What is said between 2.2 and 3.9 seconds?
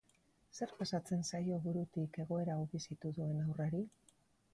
egoera hau bizitu duen haurrari?